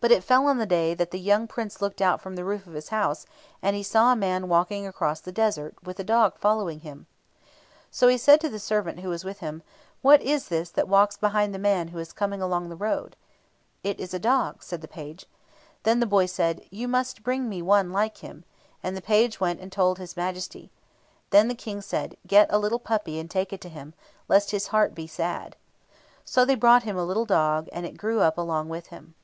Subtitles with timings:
[0.00, 2.68] But it fell on a day that the young Prince looked out from the roof
[2.68, 3.26] of his house,
[3.60, 7.06] and he saw a man walking across the desert, with a dog following him.
[7.90, 9.60] So he said to the servant who was with him,
[10.00, 13.16] "What is this that walks behind the man who is coming along the road?"
[13.82, 15.26] "It is a dog," said the page.
[15.82, 18.44] Then the boy said, "You must bring me one like him,"
[18.84, 20.70] and the page went and told His Majesty.
[21.30, 23.94] Then the King said, "Get a little puppy, and take it to him,
[24.28, 25.56] lest his heart be sad."
[26.24, 29.16] So they brought him a little dog, and it grew up along with him.